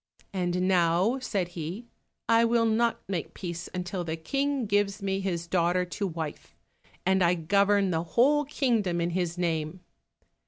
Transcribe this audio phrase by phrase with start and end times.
[0.33, 1.85] "And now," said he,
[2.27, 6.55] "I will not make peace until the King gives me his daughter to wife,
[7.05, 9.81] and I govern the whole kingdom in his name."